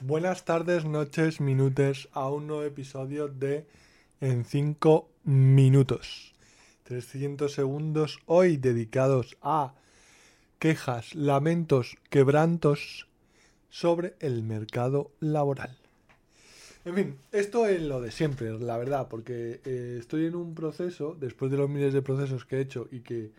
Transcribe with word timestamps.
Buenas 0.00 0.44
tardes, 0.44 0.84
noches, 0.84 1.40
minutos 1.40 2.08
a 2.12 2.28
un 2.28 2.48
nuevo 2.48 2.64
episodio 2.64 3.28
de 3.28 3.64
En 4.20 4.44
5 4.44 5.08
minutos. 5.22 6.34
300 6.82 7.50
segundos 7.52 8.18
hoy 8.26 8.56
dedicados 8.56 9.36
a 9.40 9.74
quejas, 10.58 11.14
lamentos, 11.14 11.96
quebrantos 12.10 13.06
sobre 13.70 14.16
el 14.18 14.42
mercado 14.42 15.12
laboral. 15.20 15.78
En 16.84 16.94
fin, 16.96 17.18
esto 17.30 17.66
es 17.66 17.80
lo 17.80 18.00
de 18.00 18.10
siempre, 18.10 18.50
la 18.58 18.76
verdad, 18.76 19.06
porque 19.08 19.60
eh, 19.64 19.96
estoy 20.00 20.26
en 20.26 20.34
un 20.34 20.56
proceso, 20.56 21.16
después 21.18 21.52
de 21.52 21.56
los 21.56 21.70
miles 21.70 21.94
de 21.94 22.02
procesos 22.02 22.44
que 22.44 22.56
he 22.56 22.60
hecho 22.60 22.88
y 22.90 23.00
que 23.00 23.30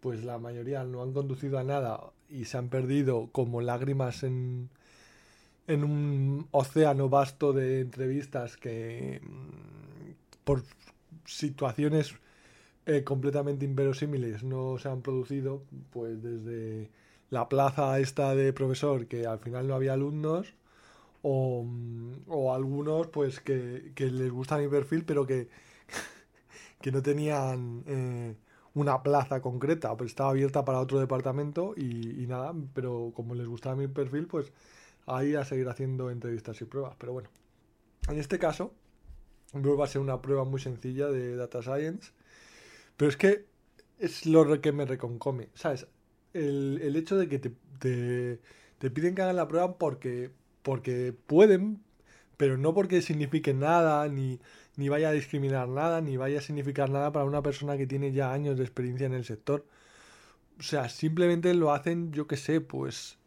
pues 0.00 0.24
la 0.24 0.38
mayoría 0.38 0.84
no 0.84 1.02
han 1.02 1.12
conducido 1.12 1.58
a 1.58 1.64
nada 1.64 2.00
y 2.30 2.46
se 2.46 2.56
han 2.56 2.70
perdido 2.70 3.28
como 3.30 3.60
lágrimas 3.60 4.22
en, 4.24 4.70
en 5.66 5.84
un 5.84 6.48
océano 6.50 7.08
vasto 7.08 7.52
de 7.52 7.80
entrevistas 7.80 8.56
que 8.56 9.20
mm, 9.22 10.12
por 10.44 10.62
situaciones 11.24 12.14
eh, 12.86 13.04
completamente 13.04 13.64
inverosímiles 13.64 14.42
no 14.42 14.78
se 14.78 14.88
han 14.88 15.02
producido, 15.02 15.62
pues 15.90 16.22
desde 16.22 16.90
la 17.30 17.48
plaza 17.48 17.98
esta 18.00 18.34
de 18.34 18.52
profesor 18.52 19.06
que 19.06 19.26
al 19.26 19.38
final 19.38 19.68
no 19.68 19.74
había 19.74 19.94
alumnos 19.94 20.54
o, 21.22 21.64
mm, 21.64 22.24
o 22.28 22.54
algunos 22.54 23.08
pues 23.08 23.40
que, 23.40 23.92
que, 23.94 24.06
les 24.10 24.30
gusta 24.30 24.58
mi 24.58 24.68
perfil 24.68 25.04
pero 25.04 25.26
que, 25.26 25.48
que 26.80 26.92
no 26.92 27.02
tenían 27.02 27.84
eh, 27.86 28.36
una 28.74 29.02
plaza 29.02 29.40
concreta, 29.42 29.96
pues 29.96 30.10
estaba 30.12 30.30
abierta 30.30 30.64
para 30.64 30.80
otro 30.80 30.98
departamento 31.00 31.74
y, 31.76 32.22
y 32.22 32.26
nada, 32.26 32.54
pero 32.74 33.12
como 33.14 33.34
les 33.34 33.46
gustaba 33.46 33.76
mi 33.76 33.88
perfil 33.88 34.26
pues 34.26 34.52
ahí 35.06 35.34
a 35.34 35.44
seguir 35.44 35.68
haciendo 35.68 36.10
entrevistas 36.10 36.60
y 36.60 36.64
pruebas. 36.64 36.94
Pero 36.98 37.12
bueno, 37.12 37.30
en 38.08 38.18
este 38.18 38.38
caso, 38.38 38.74
va 39.54 39.84
a 39.84 39.88
ser 39.88 40.00
una 40.00 40.20
prueba 40.22 40.44
muy 40.44 40.60
sencilla 40.60 41.08
de 41.08 41.36
Data 41.36 41.62
Science. 41.62 42.12
Pero 42.96 43.08
es 43.08 43.16
que 43.16 43.46
es 43.98 44.26
lo 44.26 44.60
que 44.60 44.72
me 44.72 44.84
reconcome, 44.84 45.48
¿sabes? 45.54 45.86
El, 46.32 46.80
el 46.82 46.96
hecho 46.96 47.16
de 47.16 47.28
que 47.28 47.38
te, 47.38 47.52
te, 48.78 48.90
piden 48.90 49.14
que 49.14 49.22
hagan 49.22 49.36
la 49.36 49.48
prueba 49.48 49.76
porque, 49.76 50.30
porque 50.62 51.14
pueden, 51.26 51.82
pero 52.36 52.56
no 52.56 52.74
porque 52.74 53.02
signifique 53.02 53.54
nada, 53.54 54.08
ni, 54.08 54.40
ni 54.76 54.88
vaya 54.88 55.10
a 55.10 55.12
discriminar 55.12 55.68
nada, 55.68 56.00
ni 56.00 56.16
vaya 56.16 56.38
a 56.38 56.42
significar 56.42 56.90
nada 56.90 57.12
para 57.12 57.26
una 57.26 57.42
persona 57.42 57.76
que 57.76 57.86
tiene 57.86 58.12
ya 58.12 58.32
años 58.32 58.56
de 58.56 58.64
experiencia 58.64 59.06
en 59.06 59.14
el 59.14 59.24
sector. 59.24 59.66
O 60.58 60.62
sea, 60.62 60.88
simplemente 60.88 61.52
lo 61.54 61.72
hacen, 61.72 62.12
yo 62.12 62.26
qué 62.26 62.36
sé, 62.36 62.60
pues... 62.60 63.18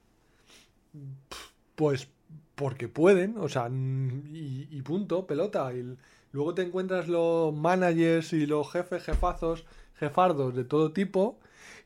Pues 1.76 2.08
porque 2.56 2.88
pueden, 2.88 3.38
o 3.38 3.50
sea, 3.50 3.70
y, 3.70 4.68
y, 4.72 4.82
punto, 4.82 5.28
pelota. 5.28 5.74
Y 5.74 5.98
luego 6.32 6.54
te 6.54 6.64
encuentras 6.64 7.08
los 7.08 7.54
managers 7.54 8.34
y 8.34 8.46
los 8.46 8.72
jefes, 8.72 9.04
jefazos, 9.04 9.66
jefardos 9.96 10.56
de 10.56 10.64
todo 10.64 10.92
tipo, 10.94 11.38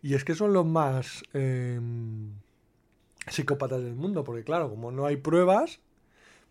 y 0.01 0.13
es 0.13 0.23
que 0.23 0.35
son 0.35 0.53
los 0.53 0.65
más 0.65 1.23
eh, 1.33 1.79
psicópatas 3.27 3.83
del 3.83 3.95
mundo, 3.95 4.23
porque 4.23 4.43
claro, 4.43 4.69
como 4.69 4.91
no 4.91 5.05
hay 5.05 5.17
pruebas, 5.17 5.79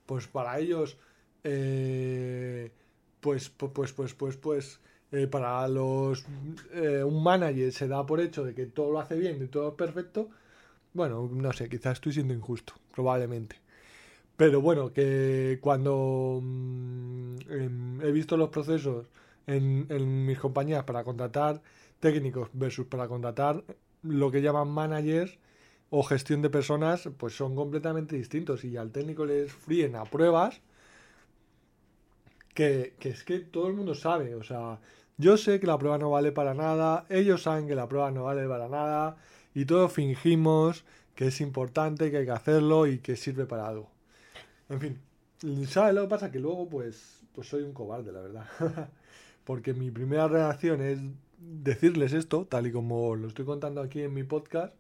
pues 0.07 0.27
para 0.27 0.59
ellos, 0.59 0.99
eh, 1.45 2.73
pues, 3.21 3.51
pues, 3.51 3.73
pues, 3.73 3.93
pues, 3.93 4.15
pues, 4.15 4.37
pues 4.37 4.81
para 5.31 5.67
los 5.69 6.27
eh, 6.75 7.03
un 7.03 7.23
manager 7.23 7.73
se 7.73 7.89
da 7.89 8.05
por 8.05 8.21
hecho 8.21 8.45
de 8.45 8.55
que 8.55 8.67
todo 8.67 8.93
lo 8.93 9.01
hace 9.01 9.17
bien 9.17 9.43
y 9.43 9.47
todo 9.47 9.69
es 9.71 9.75
perfecto. 9.75 10.29
Bueno, 10.99 11.31
no 11.33 11.53
sé, 11.53 11.69
quizás 11.69 11.93
estoy 11.93 12.13
siendo 12.13 12.35
injusto, 12.35 12.73
probablemente. 12.93 13.55
Pero 14.37 14.61
bueno, 14.61 14.93
que 14.93 15.59
cuando 15.61 16.41
mmm, 16.43 18.01
he 18.03 18.11
visto 18.11 18.37
los 18.37 18.49
procesos 18.49 19.07
en, 19.47 19.87
en, 19.91 20.27
mis 20.27 20.41
compañías 20.41 20.83
para 20.83 21.05
contratar 21.05 21.63
técnicos 22.01 22.49
versus 22.53 22.87
para 22.87 23.07
contratar 23.07 23.63
lo 24.03 24.33
que 24.33 24.43
llaman 24.43 24.71
managers 24.71 25.39
o 25.91 26.03
gestión 26.03 26.43
de 26.43 26.51
personas, 26.51 27.09
pues 27.17 27.37
son 27.37 27.55
completamente 27.55 28.17
distintos. 28.17 28.65
Y 28.65 28.77
al 28.77 28.91
técnico 28.91 29.25
les 29.25 29.53
fríen 29.53 29.95
a 29.95 30.05
pruebas 30.05 30.61
que, 32.55 32.95
que 32.99 33.11
es 33.11 33.23
que 33.23 33.39
todo 33.39 33.69
el 33.69 33.75
mundo 33.75 33.95
sabe. 33.95 34.35
O 34.35 34.43
sea, 34.43 34.81
yo 35.17 35.37
sé 35.37 35.61
que 35.61 35.69
la 35.69 35.79
prueba 35.79 35.97
no 35.97 36.11
vale 36.11 36.33
para 36.33 36.55
nada, 36.55 37.07
ellos 37.09 37.45
saben 37.45 37.69
que 37.69 37.77
la 37.77 37.87
prueba 37.87 38.11
no 38.11 38.25
vale 38.25 38.49
para 38.49 38.69
nada 38.69 39.17
y 39.59 39.65
todos 39.65 39.93
fingimos 39.93 40.85
que 41.17 41.27
es 41.27 41.41
importante, 41.41 42.13
que 42.13 42.19
hay 42.19 42.27
que 42.27 42.31
hacerlo 42.31 42.87
y 42.87 42.99
que 42.99 43.17
sirve 43.17 43.45
para 43.45 43.67
algo. 43.67 43.91
En 44.69 44.81
fin, 44.81 45.01
¿sabes 45.67 45.97
lo 45.97 46.03
que 46.03 46.09
pasa? 46.09 46.31
Que 46.31 46.39
luego 46.39 46.69
pues, 46.69 47.25
pues 47.35 47.49
soy 47.49 47.65
un 47.65 47.73
cobarde, 47.73 48.13
la 48.13 48.21
verdad. 48.21 48.47
Porque 49.45 49.75
mi 49.75 49.91
primera 49.91 50.29
reacción 50.29 50.81
es 50.81 51.01
decirles 51.39 52.13
esto, 52.13 52.47
tal 52.47 52.69
y 52.69 52.73
como 52.73 53.17
lo 53.17 53.27
estoy 53.27 53.45
contando 53.47 53.81
aquí 53.81 54.01
en 54.01 54.15
mi 54.15 54.23
podcast, 54.23 54.77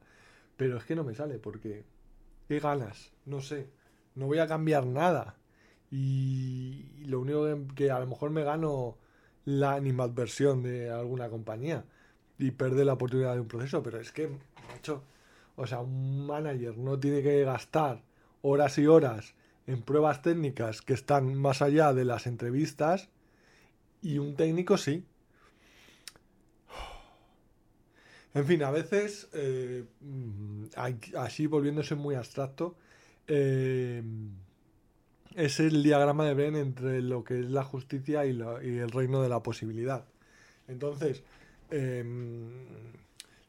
pero 0.57 0.77
es 0.77 0.85
que 0.85 0.95
no 0.95 1.03
me 1.03 1.17
sale 1.17 1.41
porque... 1.41 1.85
¿Qué 2.47 2.61
ganas? 2.61 3.11
No 3.27 3.41
sé. 3.41 3.71
No 4.15 4.27
voy 4.27 4.39
a 4.39 4.47
cambiar 4.47 4.87
nada. 4.87 5.35
Y 5.91 6.85
lo 7.05 7.19
único 7.19 7.75
que, 7.75 7.91
a 7.91 7.99
lo 7.99 8.07
mejor 8.07 8.31
me 8.31 8.45
gano 8.45 8.97
la 9.45 9.75
animadversión 9.75 10.63
de 10.63 10.89
alguna 10.89 11.29
compañía 11.31 11.85
y 12.39 12.53
perder 12.53 12.87
la 12.87 12.95
oportunidad 12.95 13.35
de 13.35 13.41
un 13.41 13.49
proceso, 13.49 13.83
pero 13.83 14.01
es 14.01 14.13
que, 14.13 14.29
macho, 14.69 15.03
o 15.57 15.67
sea, 15.67 15.81
un 15.81 16.27
manager 16.27 16.79
no 16.79 16.99
tiene 16.99 17.23
que 17.23 17.43
gastar 17.45 18.03
horas 18.43 18.79
y 18.79 18.87
horas 18.87 19.35
en 19.67 19.83
pruebas 19.83 20.23
técnicas 20.23 20.81
que 20.81 20.95
están 20.95 21.35
más 21.35 21.63
allá 21.63 21.93
de 21.93 22.05
las 22.05 22.27
entrevistas 22.27 23.09
y 24.01 24.19
un 24.19 24.37
técnico 24.37 24.77
sí. 24.77 25.05
En 28.35 28.47
fin, 28.47 28.63
a 28.63 28.71
veces, 28.71 29.29
eh, 29.33 29.85
así 31.17 31.47
volviéndose 31.47 31.97
muy 31.97 32.15
abstracto, 32.15 32.77
eh, 33.27 34.03
es 35.35 35.61
el 35.61 35.83
diagrama 35.83 36.25
de 36.25 36.35
Venn 36.35 36.57
entre 36.57 37.03
lo 37.03 37.25
que 37.25 37.41
es 37.41 37.51
la 37.51 37.65
justicia 37.65 38.27
y, 38.27 38.31
y 38.31 38.79
el 38.79 38.91
reino 38.91 39.23
de 39.23 39.29
la 39.29 39.43
posibilidad. 39.43 40.05
Entonces, 40.69 41.25
eh, 41.71 42.05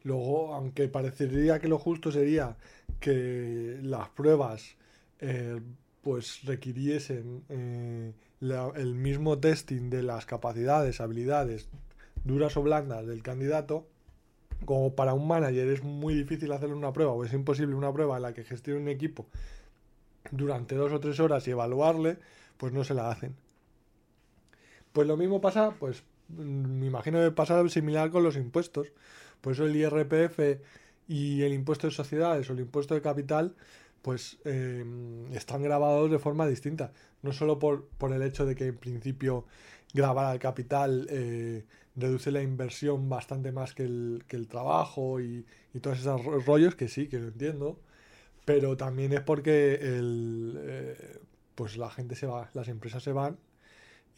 luego, 0.02 0.54
aunque 0.54 0.88
parecería 0.88 1.58
que 1.58 1.68
lo 1.68 1.78
justo 1.78 2.10
sería 2.12 2.56
que 3.00 3.78
las 3.82 4.08
pruebas 4.10 4.76
eh, 5.20 5.60
pues 6.02 6.44
requiriesen 6.44 7.44
eh, 7.48 8.12
el 8.40 8.94
mismo 8.94 9.38
testing 9.38 9.90
de 9.90 10.02
las 10.02 10.26
capacidades, 10.26 11.00
habilidades 11.00 11.68
duras 12.24 12.56
o 12.56 12.62
blandas 12.62 13.06
del 13.06 13.22
candidato, 13.22 13.86
como 14.64 14.94
para 14.94 15.14
un 15.14 15.26
manager 15.26 15.68
es 15.68 15.82
muy 15.82 16.14
difícil 16.14 16.52
hacerle 16.52 16.74
una 16.74 16.92
prueba 16.92 17.12
o 17.12 17.24
es 17.24 17.32
imposible 17.32 17.74
una 17.74 17.92
prueba 17.92 18.16
en 18.16 18.22
la 18.22 18.34
que 18.34 18.44
gestione 18.44 18.80
un 18.80 18.88
equipo 18.88 19.26
durante 20.30 20.74
dos 20.74 20.92
o 20.92 21.00
tres 21.00 21.18
horas 21.20 21.46
y 21.48 21.50
evaluarle, 21.50 22.18
pues 22.56 22.72
no 22.72 22.84
se 22.84 22.94
la 22.94 23.10
hacen. 23.10 23.34
Pues 24.92 25.06
lo 25.06 25.16
mismo 25.16 25.40
pasa, 25.40 25.74
pues 25.78 26.02
me 26.36 26.86
imagino 26.86 27.20
que 27.20 27.30
pasa 27.30 27.66
similar 27.68 28.10
con 28.10 28.22
los 28.22 28.36
impuestos. 28.36 28.92
Por 29.40 29.54
eso 29.54 29.66
el 29.66 29.76
IRPF 29.76 30.60
y 31.08 31.42
el 31.42 31.52
impuesto 31.52 31.86
de 31.86 31.92
sociedades 31.92 32.48
o 32.50 32.52
el 32.52 32.60
impuesto 32.60 32.94
de 32.94 33.02
capital, 33.02 33.54
pues 34.02 34.38
eh, 34.44 34.84
están 35.32 35.62
grabados 35.62 36.10
de 36.10 36.18
forma 36.18 36.46
distinta. 36.46 36.92
No 37.22 37.32
solo 37.32 37.58
por, 37.58 37.86
por 37.98 38.12
el 38.12 38.22
hecho 38.22 38.46
de 38.46 38.54
que 38.54 38.66
en 38.66 38.76
principio 38.76 39.46
grabar 39.92 40.26
al 40.26 40.38
capital 40.38 41.06
eh, 41.10 41.64
reduce 41.96 42.30
la 42.30 42.42
inversión 42.42 43.08
bastante 43.08 43.52
más 43.52 43.74
que 43.74 43.84
el, 43.84 44.24
que 44.28 44.36
el 44.36 44.48
trabajo 44.48 45.20
y, 45.20 45.44
y 45.74 45.80
todos 45.80 45.98
esos 46.00 46.46
rollos, 46.46 46.74
que 46.74 46.88
sí, 46.88 47.08
que 47.08 47.18
lo 47.18 47.28
entiendo, 47.28 47.78
pero 48.44 48.76
también 48.76 49.12
es 49.12 49.20
porque 49.20 49.74
el, 49.74 50.58
eh, 50.60 51.18
pues 51.54 51.76
la 51.76 51.90
gente 51.90 52.14
se 52.14 52.26
va, 52.26 52.50
las 52.54 52.68
empresas 52.68 53.02
se 53.02 53.12
van 53.12 53.36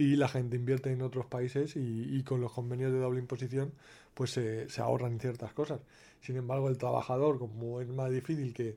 y 0.02 0.16
la 0.16 0.28
gente 0.28 0.56
invierte 0.56 0.90
en 0.90 1.02
otros 1.02 1.26
países 1.26 1.74
y, 1.76 2.22
con 2.24 2.40
los 2.40 2.52
convenios 2.52 2.92
de 2.92 2.98
doble 2.98 3.20
imposición 3.20 3.72
pues 4.14 4.30
se, 4.30 4.68
se, 4.68 4.80
ahorran 4.80 5.18
ciertas 5.20 5.52
cosas. 5.52 5.80
Sin 6.20 6.36
embargo, 6.36 6.68
el 6.68 6.76
trabajador, 6.76 7.38
como 7.38 7.80
es 7.80 7.88
más 7.88 8.10
difícil 8.10 8.52
que 8.52 8.76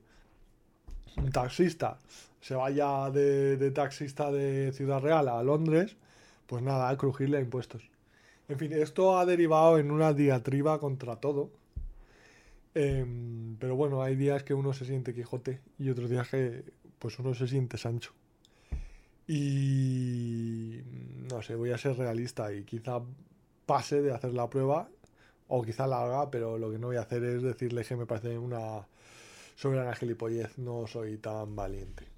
un 1.17 1.31
taxista 1.31 1.99
se 2.41 2.53
vaya 2.53 3.09
de, 3.09 3.71
taxista 3.71 4.31
de 4.31 4.71
Ciudad 4.71 5.01
Real 5.01 5.27
a 5.29 5.41
Londres, 5.41 5.95
pues 6.45 6.61
nada, 6.61 6.89
a 6.89 6.95
crujirle 6.95 7.37
a 7.37 7.41
impuestos. 7.41 7.89
En 8.47 8.59
fin, 8.59 8.71
esto 8.71 9.17
ha 9.17 9.25
derivado 9.25 9.79
en 9.79 9.89
una 9.89 10.13
diatriba 10.13 10.79
contra 10.79 11.15
todo. 11.15 11.49
Eh, 12.75 13.03
pero 13.59 13.75
bueno, 13.75 14.03
hay 14.03 14.15
días 14.15 14.43
que 14.43 14.53
uno 14.53 14.73
se 14.73 14.85
siente 14.85 15.15
Quijote 15.15 15.59
y 15.79 15.89
otros 15.89 16.07
días 16.07 16.29
que 16.29 16.63
pues 16.99 17.17
uno 17.17 17.33
se 17.33 17.47
siente 17.47 17.79
Sancho. 17.79 18.11
Y 19.27 20.81
no 21.31 21.41
sé, 21.41 21.55
voy 21.55 21.71
a 21.71 21.77
ser 21.77 21.97
realista 21.97 22.53
y 22.53 22.63
quizá 22.63 23.01
pase 23.65 24.01
de 24.01 24.13
hacer 24.13 24.33
la 24.33 24.49
prueba 24.49 24.89
o 25.47 25.63
quizá 25.63 25.87
la 25.87 26.03
haga, 26.03 26.29
pero 26.31 26.57
lo 26.57 26.71
que 26.71 26.79
no 26.79 26.87
voy 26.87 26.97
a 26.97 27.01
hacer 27.01 27.23
es 27.23 27.41
decirle 27.43 27.83
que 27.83 27.95
me 27.95 28.05
parece 28.05 28.37
una 28.37 28.87
soberana 29.55 29.95
gilipollez, 29.95 30.57
no 30.57 30.87
soy 30.87 31.17
tan 31.17 31.55
valiente. 31.55 32.14